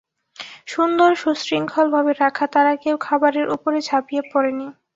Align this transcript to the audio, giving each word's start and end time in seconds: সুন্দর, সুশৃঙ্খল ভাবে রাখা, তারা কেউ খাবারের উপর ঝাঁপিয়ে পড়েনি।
সুন্দর, 0.67 1.11
সুশৃঙ্খল 1.15 1.87
ভাবে 1.95 2.11
রাখা, 2.15 2.45
তারা 2.55 2.73
কেউ 2.83 2.95
খাবারের 2.99 3.47
উপর 3.55 3.71
ঝাঁপিয়ে 3.87 4.23
পড়েনি। 4.31 4.67